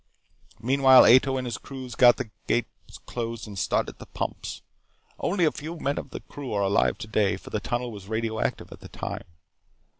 "Meanwhile, 0.59 1.05
Ato 1.05 1.37
and 1.37 1.45
his 1.45 1.59
crews 1.59 1.93
got 1.93 2.17
the 2.17 2.31
gates 2.47 2.97
closed 3.05 3.45
and 3.47 3.55
started 3.55 3.99
the 3.99 4.07
pumps. 4.07 4.63
Only 5.19 5.45
a 5.45 5.51
few 5.51 5.77
men 5.77 5.99
of 5.99 6.09
that 6.09 6.27
crew 6.27 6.51
are 6.53 6.63
alive 6.63 6.97
today, 6.97 7.37
for 7.37 7.51
the 7.51 7.59
tunnel 7.59 7.91
was 7.91 8.07
radio 8.07 8.39
active 8.39 8.71
at 8.71 8.79
that 8.79 8.93
time. 8.93 9.25